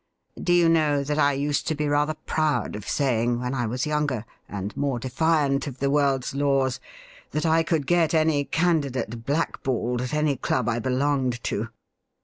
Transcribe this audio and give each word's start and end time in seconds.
Do 0.41 0.51
you 0.51 0.67
know 0.67 1.03
that 1.03 1.19
I 1.19 1.33
used 1.33 1.67
to 1.67 1.75
be 1.75 1.87
rather 1.87 2.15
proud 2.25 2.75
of 2.75 2.89
saying, 2.89 3.39
when 3.39 3.53
I 3.53 3.67
was 3.67 3.85
younger, 3.85 4.25
and 4.49 4.75
more 4.75 4.97
defiant 4.97 5.67
of 5.67 5.77
the 5.77 5.91
world's 5.91 6.33
laws, 6.33 6.79
that 7.29 7.45
I 7.45 7.61
could 7.61 7.85
get 7.85 8.15
any 8.15 8.45
candidate 8.45 9.27
black 9.27 9.61
balled 9.61 10.01
at 10.01 10.15
any 10.15 10.37
club 10.37 10.67
I 10.67 10.79
belonged 10.79 11.43
to 11.43 11.69